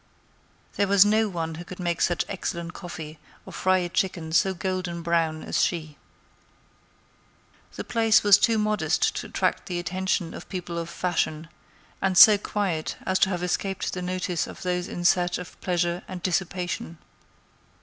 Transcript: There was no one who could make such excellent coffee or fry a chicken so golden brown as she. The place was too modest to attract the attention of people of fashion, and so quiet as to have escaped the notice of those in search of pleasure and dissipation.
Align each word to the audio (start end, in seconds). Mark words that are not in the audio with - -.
There 0.77 0.87
was 0.87 1.05
no 1.05 1.29
one 1.29 1.53
who 1.61 1.63
could 1.63 1.79
make 1.79 2.01
such 2.01 2.25
excellent 2.27 2.73
coffee 2.73 3.19
or 3.45 3.53
fry 3.53 3.77
a 3.77 3.87
chicken 3.89 4.31
so 4.31 4.55
golden 4.55 5.03
brown 5.03 5.43
as 5.43 5.61
she. 5.63 5.95
The 7.75 7.83
place 7.83 8.23
was 8.23 8.39
too 8.39 8.57
modest 8.57 9.15
to 9.17 9.27
attract 9.27 9.67
the 9.67 9.77
attention 9.77 10.33
of 10.33 10.49
people 10.49 10.79
of 10.79 10.89
fashion, 10.89 11.49
and 12.01 12.17
so 12.17 12.39
quiet 12.39 12.95
as 13.05 13.19
to 13.19 13.29
have 13.29 13.43
escaped 13.43 13.93
the 13.93 14.01
notice 14.01 14.47
of 14.47 14.63
those 14.63 14.87
in 14.87 15.05
search 15.05 15.37
of 15.37 15.61
pleasure 15.61 16.01
and 16.07 16.23
dissipation. 16.23 16.97